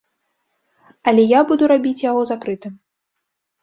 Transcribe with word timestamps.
Але 1.13 1.27
я 1.37 1.45
буду 1.53 1.63
рабіць 1.75 2.03
яго 2.09 2.21
закрытым. 2.35 2.73